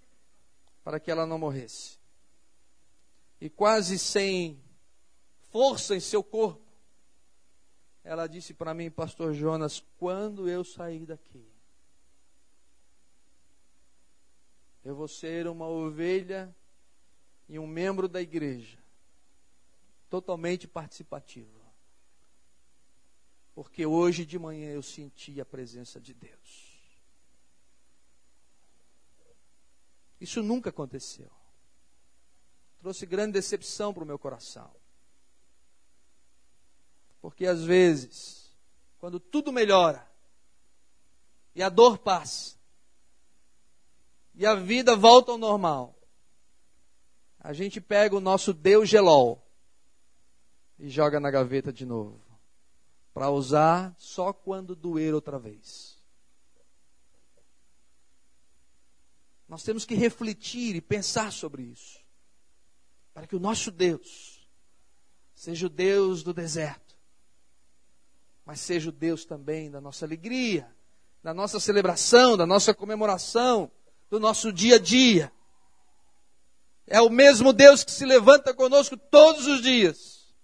[0.84, 1.98] para que ela não morresse.
[3.40, 4.62] E quase sem
[5.58, 6.72] força em seu corpo,
[8.04, 11.44] ela disse para mim, Pastor Jonas, quando eu sair daqui,
[14.84, 16.54] eu vou ser uma ovelha
[17.48, 18.78] e um membro da igreja
[20.08, 21.60] totalmente participativo.
[23.52, 26.80] Porque hoje de manhã eu senti a presença de Deus.
[30.20, 31.32] Isso nunca aconteceu.
[32.78, 34.77] Trouxe grande decepção para o meu coração.
[37.20, 38.56] Porque às vezes,
[38.98, 40.06] quando tudo melhora,
[41.54, 42.56] e a dor passa,
[44.34, 45.98] e a vida volta ao normal,
[47.40, 49.44] a gente pega o nosso Deus gelol
[50.78, 52.20] e joga na gaveta de novo,
[53.12, 55.98] para usar só quando doer outra vez.
[59.48, 61.98] Nós temos que refletir e pensar sobre isso,
[63.12, 64.46] para que o nosso Deus
[65.34, 66.87] seja o Deus do deserto,
[68.48, 70.74] mas seja o Deus também da nossa alegria,
[71.22, 73.70] da nossa celebração, da nossa comemoração,
[74.08, 75.30] do nosso dia a dia.
[76.86, 80.34] É o mesmo Deus que se levanta conosco todos os dias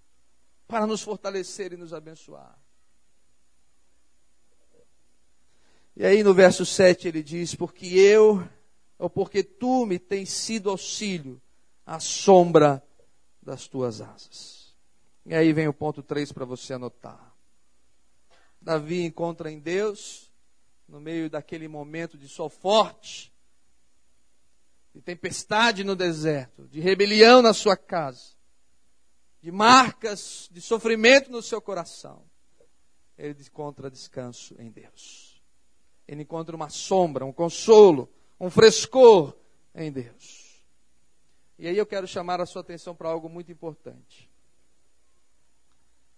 [0.69, 2.59] para nos fortalecer e nos abençoar.
[5.97, 8.47] E aí no verso 7 ele diz: Porque eu,
[8.99, 11.41] ou porque tu me tens sido auxílio,
[11.87, 12.87] à sombra
[13.41, 14.77] das tuas asas.
[15.25, 17.34] E aí vem o ponto 3 para você anotar.
[18.65, 20.33] Davi encontra em Deus,
[20.89, 23.31] no meio daquele momento de sol forte,
[24.95, 28.33] de tempestade no deserto, de rebelião na sua casa,
[29.43, 32.25] de marcas de sofrimento no seu coração,
[33.19, 35.43] ele encontra descanso em Deus.
[36.09, 39.37] Ele encontra uma sombra, um consolo, um frescor
[39.75, 40.65] em Deus.
[41.59, 44.31] E aí eu quero chamar a sua atenção para algo muito importante.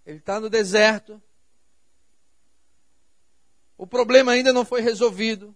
[0.05, 1.21] Ele está no deserto,
[3.77, 5.55] o problema ainda não foi resolvido,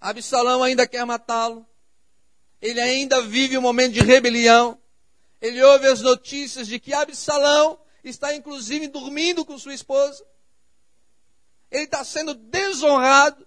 [0.00, 1.66] Absalão ainda quer matá-lo,
[2.60, 4.78] ele ainda vive um momento de rebelião.
[5.40, 10.24] Ele ouve as notícias de que Absalão está inclusive dormindo com sua esposa.
[11.70, 13.46] Ele está sendo desonrado,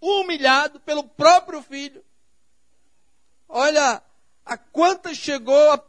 [0.00, 2.04] humilhado pelo próprio filho.
[3.48, 4.00] Olha
[4.44, 5.84] a quantas chegou a,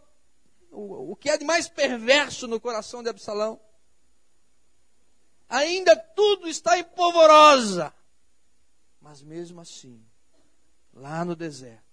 [0.71, 3.59] o, o que é de mais perverso no coração de Absalão.
[5.51, 7.93] Ainda tudo está em polvorosa.
[9.01, 10.01] Mas mesmo assim,
[10.93, 11.83] lá no deserto,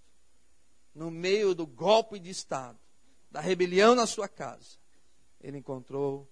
[0.94, 2.78] no meio do golpe de Estado,
[3.28, 4.78] da rebelião na sua casa,
[5.40, 6.30] ele encontrou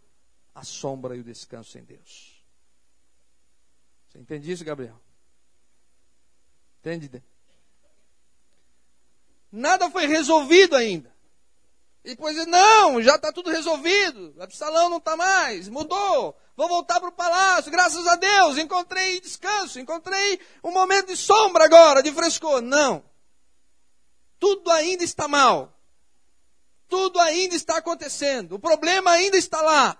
[0.55, 2.45] a sombra e o descanso em Deus.
[4.09, 5.01] Você entende isso, Gabriel?
[6.79, 7.25] Entende?
[9.51, 11.13] Nada foi resolvido ainda.
[12.07, 14.35] E depois diz, não, já está tudo resolvido.
[14.41, 16.35] Absalão não está mais, mudou.
[16.57, 21.67] Vou voltar para o palácio, graças a Deus, encontrei descanso, encontrei um momento de sombra
[21.67, 22.63] agora, de frescor.
[22.63, 23.05] Não
[24.39, 25.73] tudo ainda está mal.
[26.89, 28.53] Tudo ainda está acontecendo.
[28.53, 29.99] O problema ainda está lá.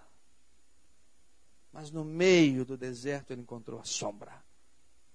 [1.73, 4.33] Mas no meio do deserto ele encontrou a sombra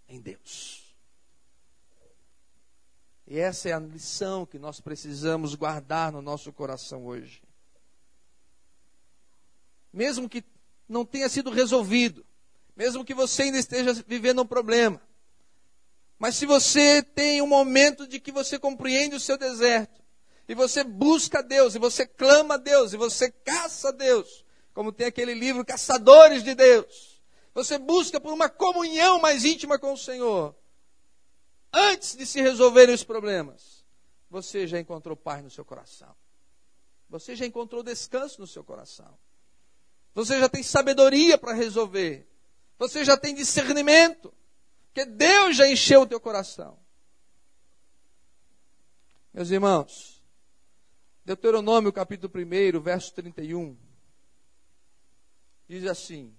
[0.08, 0.81] em Deus.
[3.32, 7.41] E essa é a lição que nós precisamos guardar no nosso coração hoje.
[9.94, 10.44] Mesmo que
[10.86, 12.26] não tenha sido resolvido,
[12.76, 15.02] mesmo que você ainda esteja vivendo um problema,
[16.20, 20.02] mas se você tem um momento de que você compreende o seu deserto,
[20.46, 24.91] e você busca Deus, e você clama a Deus, e você caça a Deus, como
[24.91, 27.22] tem aquele livro Caçadores de Deus,
[27.54, 30.54] você busca por uma comunhão mais íntima com o Senhor,
[31.74, 33.86] antes de se resolverem os problemas,
[34.30, 36.16] você já encontrou paz no seu coração.
[37.10, 39.18] Você já encontrou descanso no seu coração.
[40.14, 42.28] Você já tem sabedoria para resolver.
[42.78, 44.34] Você já tem discernimento.
[44.88, 46.78] Porque Deus já encheu o teu coração.
[49.34, 50.22] Meus irmãos,
[51.24, 53.78] Deuteronômio capítulo 1, verso 31,
[55.70, 56.36] diz assim: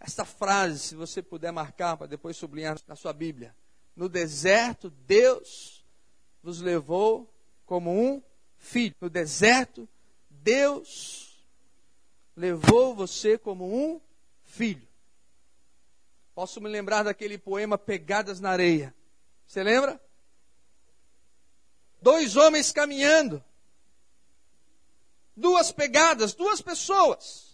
[0.00, 3.54] esta frase, se você puder marcar para depois sublinhar na sua Bíblia.
[3.94, 5.84] No deserto, Deus
[6.42, 7.30] vos levou
[7.66, 8.22] como um
[8.56, 8.94] filho.
[8.98, 9.86] No deserto,
[10.30, 11.46] Deus
[12.34, 14.00] levou você como um
[14.42, 14.88] filho.
[16.34, 18.94] Posso me lembrar daquele poema Pegadas na Areia.
[19.46, 20.00] Você lembra?
[22.00, 23.44] Dois homens caminhando.
[25.36, 27.49] Duas pegadas, duas pessoas.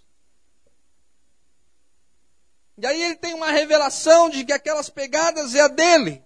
[2.78, 6.22] E aí ele tem uma revelação de que aquelas pegadas é a dele.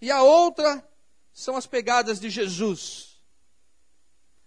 [0.00, 0.86] E a outra
[1.32, 3.18] são as pegadas de Jesus.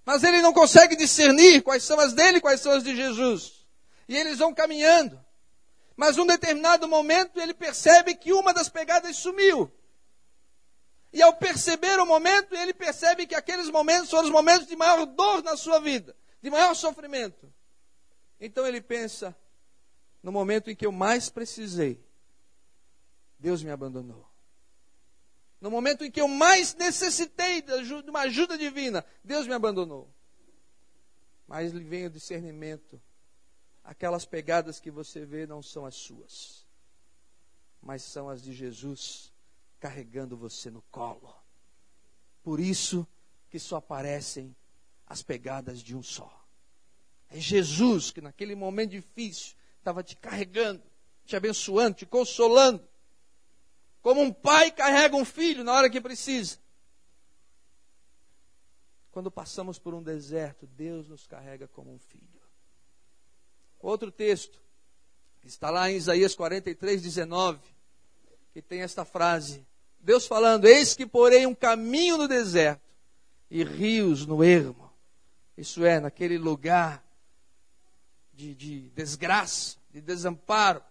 [0.05, 3.65] Mas ele não consegue discernir quais são as dele e quais são as de Jesus.
[4.07, 5.19] E eles vão caminhando.
[5.95, 9.71] Mas num determinado momento ele percebe que uma das pegadas sumiu.
[11.13, 15.05] E ao perceber o momento, ele percebe que aqueles momentos foram os momentos de maior
[15.05, 17.51] dor na sua vida, de maior sofrimento.
[18.39, 19.35] Então ele pensa:
[20.21, 22.03] no momento em que eu mais precisei,
[23.39, 24.29] Deus me abandonou.
[25.59, 30.11] No momento em que eu mais necessitei de uma ajuda divina, Deus me abandonou.
[31.47, 33.01] mas lhe vem o discernimento.
[33.83, 36.65] Aquelas pegadas que você vê não são as suas,
[37.81, 39.33] mas são as de Jesus
[39.79, 41.35] carregando você no colo.
[42.43, 43.07] Por isso
[43.49, 44.55] que só aparecem
[45.05, 46.45] as pegadas de um só.
[47.29, 50.81] É Jesus que naquele momento difícil estava te carregando,
[51.25, 52.87] te abençoando, te consolando.
[54.01, 56.57] Como um pai carrega um filho na hora que precisa.
[59.11, 62.41] Quando passamos por um deserto, Deus nos carrega como um filho.
[63.79, 64.61] Outro texto,
[65.43, 67.59] está lá em Isaías 43, 19,
[68.53, 69.65] que tem esta frase:
[69.99, 72.87] Deus falando: Eis que porei um caminho no deserto
[73.49, 74.91] e rios no ermo.
[75.57, 77.03] Isso é, naquele lugar
[78.33, 80.83] de, de desgraça, de desamparo,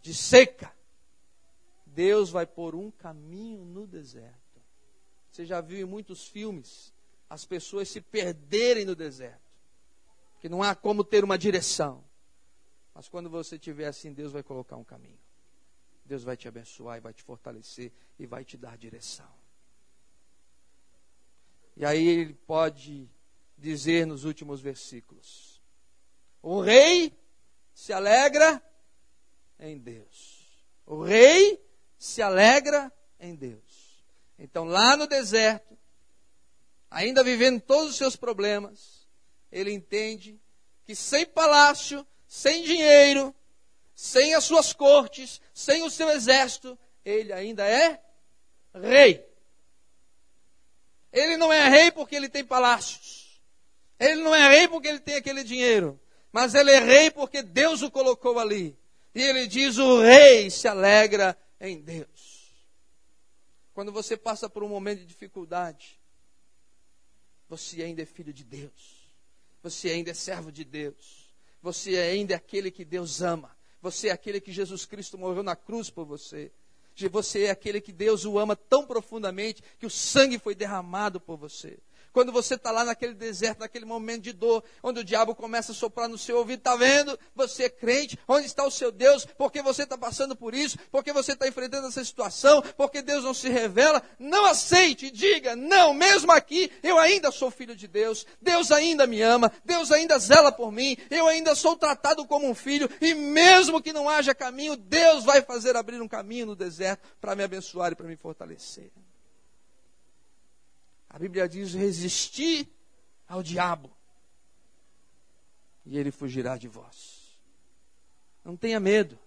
[0.00, 0.74] de seca.
[1.86, 4.60] Deus vai pôr um caminho no deserto.
[5.30, 6.92] Você já viu em muitos filmes
[7.28, 9.48] as pessoas se perderem no deserto.
[10.40, 12.02] Que não há como ter uma direção.
[12.94, 15.18] Mas quando você estiver assim, Deus vai colocar um caminho.
[16.04, 19.28] Deus vai te abençoar e vai te fortalecer e vai te dar direção.
[21.76, 23.08] E aí ele pode
[23.56, 25.47] dizer nos últimos versículos:
[26.42, 27.12] O rei
[27.74, 28.62] se alegra
[29.58, 30.38] em Deus.
[30.86, 31.62] O rei
[31.98, 34.02] se alegra em Deus.
[34.38, 35.76] Então, lá no deserto,
[36.90, 39.06] ainda vivendo todos os seus problemas,
[39.50, 40.40] ele entende
[40.84, 43.34] que sem palácio, sem dinheiro,
[43.94, 48.00] sem as suas cortes, sem o seu exército, ele ainda é
[48.74, 49.26] rei.
[51.12, 53.40] Ele não é rei porque ele tem palácios.
[53.98, 56.00] Ele não é rei porque ele tem aquele dinheiro.
[56.32, 58.76] Mas ele é rei porque Deus o colocou ali.
[59.14, 62.54] E ele diz: o rei se alegra em Deus.
[63.72, 65.98] Quando você passa por um momento de dificuldade,
[67.48, 69.08] você ainda é filho de Deus.
[69.62, 71.32] Você ainda é servo de Deus.
[71.62, 73.56] Você ainda é aquele que Deus ama.
[73.80, 76.50] Você é aquele que Jesus Cristo morreu na cruz por você.
[77.10, 81.36] Você é aquele que Deus o ama tão profundamente que o sangue foi derramado por
[81.36, 81.78] você.
[82.18, 85.74] Quando você está lá naquele deserto, naquele momento de dor, onde o diabo começa a
[85.74, 87.16] soprar no seu ouvido, está vendo?
[87.32, 89.24] Você é crente, onde está o seu Deus?
[89.24, 90.76] Porque você está passando por isso?
[90.90, 92.60] Porque você está enfrentando essa situação?
[92.76, 94.02] Porque Deus não se revela?
[94.18, 99.22] Não aceite, diga, não, mesmo aqui, eu ainda sou filho de Deus, Deus ainda me
[99.22, 103.80] ama, Deus ainda zela por mim, eu ainda sou tratado como um filho, e mesmo
[103.80, 107.92] que não haja caminho, Deus vai fazer abrir um caminho no deserto para me abençoar
[107.92, 108.90] e para me fortalecer.
[111.08, 112.68] A Bíblia diz: resistir
[113.26, 113.90] ao diabo,
[115.84, 117.38] e ele fugirá de vós.
[118.44, 119.18] Não tenha medo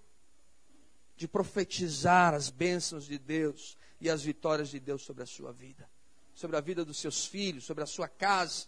[1.15, 5.89] de profetizar as bênçãos de Deus e as vitórias de Deus sobre a sua vida,
[6.33, 8.67] sobre a vida dos seus filhos, sobre a sua casa.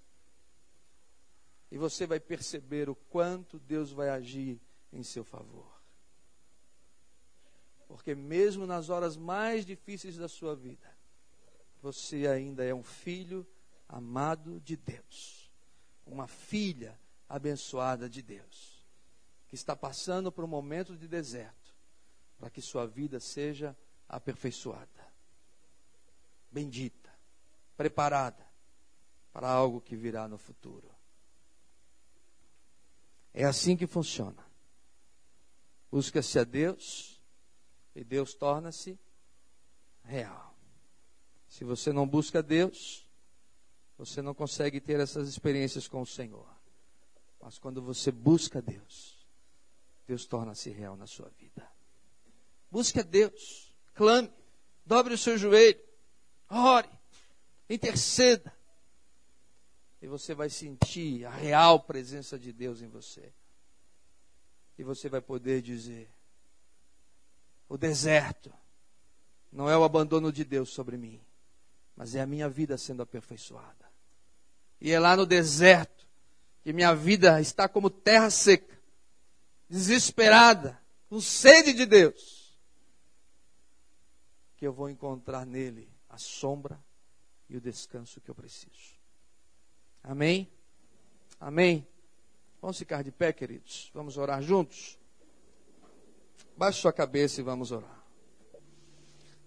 [1.72, 4.62] E você vai perceber o quanto Deus vai agir
[4.92, 5.74] em seu favor.
[7.88, 10.93] Porque mesmo nas horas mais difíceis da sua vida,
[11.84, 13.46] você ainda é um filho
[13.90, 15.52] amado de Deus,
[16.06, 18.82] uma filha abençoada de Deus,
[19.50, 21.76] que está passando por um momento de deserto,
[22.40, 23.76] para que sua vida seja
[24.08, 25.14] aperfeiçoada,
[26.50, 27.12] bendita,
[27.76, 28.48] preparada
[29.34, 30.90] para algo que virá no futuro.
[33.34, 34.42] É assim que funciona.
[35.92, 37.22] Busca-se a Deus
[37.94, 38.98] e Deus torna-se
[40.02, 40.53] real.
[41.54, 43.08] Se você não busca Deus,
[43.96, 46.50] você não consegue ter essas experiências com o Senhor.
[47.40, 49.24] Mas quando você busca Deus,
[50.08, 51.72] Deus torna-se real na sua vida.
[52.72, 54.34] Busque a Deus, clame,
[54.84, 55.80] dobre o seu joelho,
[56.50, 56.90] ore,
[57.70, 58.52] interceda.
[60.02, 63.32] E você vai sentir a real presença de Deus em você.
[64.76, 66.12] E você vai poder dizer:
[67.70, 68.52] o deserto
[69.52, 71.24] não é o abandono de Deus sobre mim
[71.96, 73.86] mas é a minha vida sendo aperfeiçoada.
[74.80, 76.08] E é lá no deserto
[76.62, 78.78] que minha vida está como terra seca,
[79.70, 80.80] desesperada,
[81.10, 82.58] com sede de Deus,
[84.58, 86.80] que eu vou encontrar nele a sombra
[87.50, 88.94] e o descanso que eu preciso.
[90.04, 90.50] Amém?
[91.40, 91.88] Amém?
[92.62, 93.92] Vamos ficar de pé, queridos.
[93.94, 94.98] Vamos orar juntos?
[96.56, 98.03] Baixe sua cabeça e vamos orar.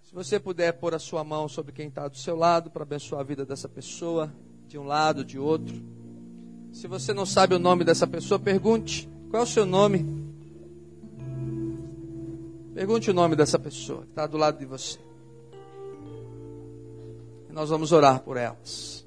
[0.07, 3.23] Se você puder pôr a sua mão sobre quem está do seu lado para abençoar
[3.23, 4.33] a vida dessa pessoa,
[4.69, 5.75] de um lado, de outro.
[6.73, 10.07] Se você não sabe o nome dessa pessoa, pergunte: qual é o seu nome?
[12.73, 14.97] Pergunte o nome dessa pessoa que está do lado de você.
[17.51, 19.05] E nós vamos orar por elas.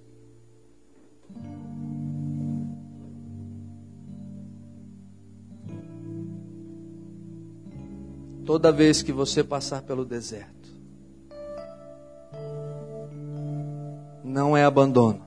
[8.46, 10.59] Toda vez que você passar pelo deserto,
[14.30, 15.22] não é abandono,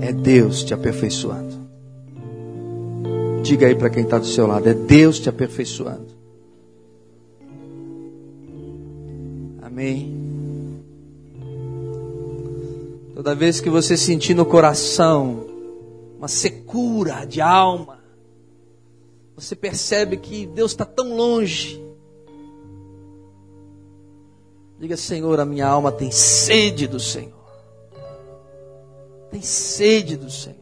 [0.00, 1.64] é Deus te aperfeiçoando.
[3.42, 6.06] Diga aí para quem está do seu lado: é Deus te aperfeiçoando.
[9.60, 10.14] Amém.
[13.14, 15.44] Toda vez que você sentir no coração
[16.18, 17.98] uma secura de alma,
[19.34, 21.82] você percebe que Deus está tão longe.
[24.84, 27.32] Diga, Senhor, a minha alma tem sede do Senhor.
[29.30, 30.58] Tem sede do Senhor.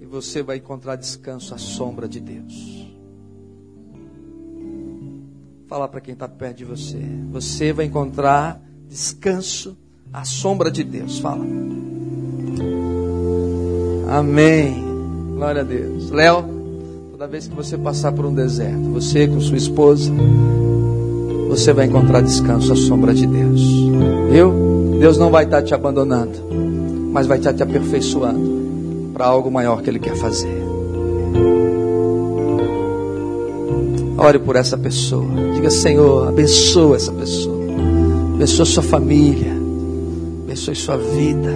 [0.00, 2.88] E você vai encontrar descanso à sombra de Deus.
[5.68, 6.98] Fala para quem está perto de você.
[7.30, 9.78] Você vai encontrar descanso
[10.12, 11.20] à sombra de Deus.
[11.20, 11.46] Fala.
[14.10, 14.74] Amém.
[15.36, 16.10] Glória a Deus.
[16.10, 16.51] Léo,
[17.22, 20.12] toda vez que você passar por um deserto, você com sua esposa,
[21.48, 23.62] você vai encontrar descanso à sombra de Deus.
[24.28, 24.96] Viu?
[24.98, 26.32] Deus não vai estar te abandonando,
[27.12, 30.64] mas vai estar te aperfeiçoando para algo maior que Ele quer fazer.
[34.18, 35.30] Ore por essa pessoa.
[35.54, 37.66] Diga, Senhor, abençoa essa pessoa.
[38.34, 39.52] Abençoa sua família.
[40.42, 41.52] Abençoe sua vida.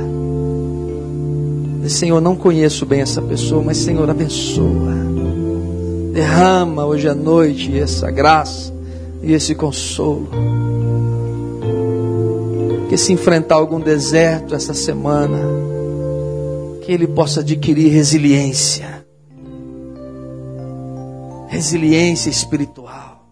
[1.89, 5.16] Senhor, não conheço bem essa pessoa, mas Senhor, abençoa.
[6.17, 8.73] Derrama hoje à noite essa graça
[9.23, 10.31] e esse consolo.
[12.89, 15.39] Que se enfrentar algum deserto essa semana,
[16.81, 19.05] que ele possa adquirir resiliência.
[21.49, 23.27] Resiliência espiritual.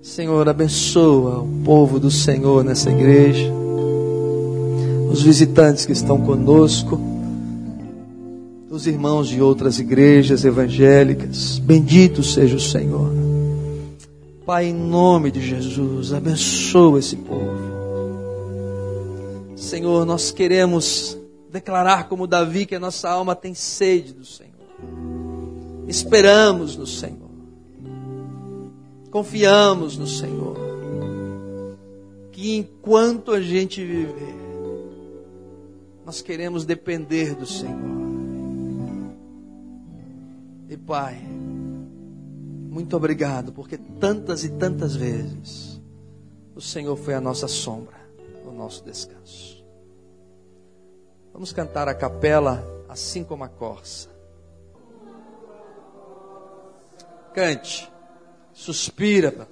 [0.00, 3.52] Senhor, abençoa o povo do Senhor nessa igreja
[5.12, 6.98] os visitantes que estão conosco,
[8.72, 11.58] os irmãos de outras igrejas evangélicas.
[11.58, 13.12] Bendito seja o Senhor.
[14.46, 17.52] Pai, em nome de Jesus, abençoa esse povo.
[19.54, 21.18] Senhor, nós queremos
[21.50, 24.52] declarar como Davi que a nossa alma tem sede do Senhor.
[25.86, 27.30] Esperamos no Senhor.
[29.10, 30.56] Confiamos no Senhor.
[32.32, 34.34] Que enquanto a gente viver,
[36.06, 38.01] nós queremos depender do Senhor.
[40.86, 41.16] Pai,
[42.68, 45.80] muito obrigado, porque tantas e tantas vezes
[46.54, 47.96] o Senhor foi a nossa sombra,
[48.44, 49.64] o nosso descanso.
[51.32, 54.10] Vamos cantar a capela assim como a corça.
[57.32, 57.90] Cante,
[58.52, 59.48] suspira.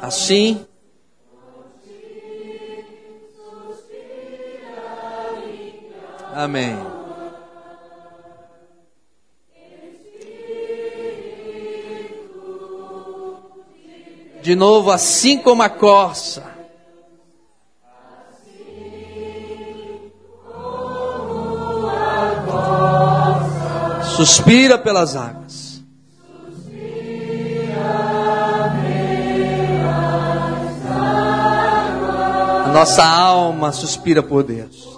[0.00, 0.64] Assim,
[6.36, 6.76] Amém.
[14.42, 16.44] De novo, assim como a corça.
[24.14, 25.80] Suspira pelas águas.
[32.74, 34.95] Nossa alma suspira por Deus.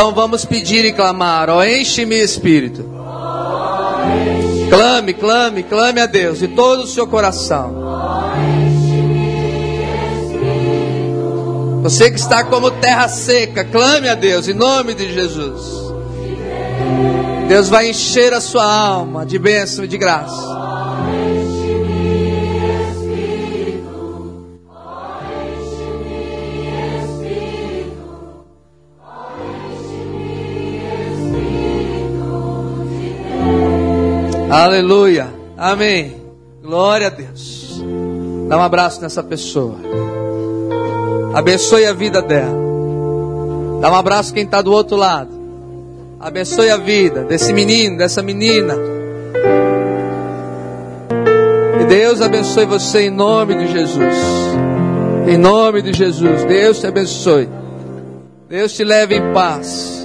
[0.00, 2.82] Então vamos pedir e clamar, ó, enche-me espírito.
[4.70, 7.74] Clame, clame, clame a Deus de todo o seu coração.
[11.82, 15.92] Você que está como terra seca, clame a Deus em nome de Jesus.
[17.46, 20.59] Deus vai encher a sua alma de bênção e de graça.
[34.50, 35.28] Aleluia.
[35.56, 36.16] Amém.
[36.60, 37.80] Glória a Deus.
[38.48, 39.76] Dá um abraço nessa pessoa.
[41.32, 42.58] Abençoe a vida dela.
[43.80, 45.30] Dá um abraço quem está do outro lado.
[46.18, 48.74] Abençoe a vida desse menino, dessa menina.
[51.80, 54.16] E Deus abençoe você em nome de Jesus.
[55.28, 56.44] Em nome de Jesus.
[56.44, 57.48] Deus te abençoe.
[58.48, 59.99] Deus te leve em paz.